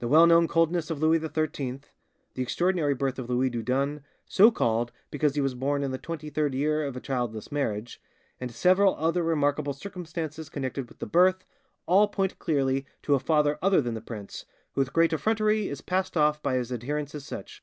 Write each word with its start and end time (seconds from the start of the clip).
The 0.00 0.08
well 0.08 0.26
known 0.26 0.48
coldness 0.48 0.90
of 0.90 1.00
Louis 1.00 1.20
XIII; 1.20 1.82
the 2.34 2.42
extraordinary 2.42 2.94
birth 2.94 3.16
of 3.16 3.30
Louis 3.30 3.48
Dieudonne, 3.48 4.02
so 4.26 4.50
called 4.50 4.90
because 5.08 5.36
he 5.36 5.40
was 5.40 5.54
born 5.54 5.84
in 5.84 5.92
the 5.92 5.98
twenty 5.98 6.30
third 6.30 6.52
year 6.52 6.84
of 6.84 6.96
a 6.96 7.00
childless 7.00 7.52
marriage, 7.52 8.02
and 8.40 8.50
several 8.50 8.96
other 8.96 9.22
remarkable 9.22 9.72
circumstances 9.72 10.48
connected 10.50 10.88
with 10.88 10.98
the 10.98 11.06
birth, 11.06 11.44
all 11.86 12.08
point 12.08 12.40
clearly 12.40 12.86
to 13.02 13.14
a 13.14 13.20
father 13.20 13.56
other 13.62 13.80
than 13.80 13.94
the 13.94 14.00
prince, 14.00 14.46
who 14.72 14.80
with 14.80 14.92
great 14.92 15.12
effrontery 15.12 15.68
is 15.68 15.80
passed 15.80 16.16
off 16.16 16.42
by 16.42 16.54
his 16.56 16.72
adherents 16.72 17.14
as 17.14 17.24
such. 17.24 17.62